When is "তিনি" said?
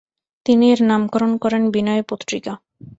0.45-0.65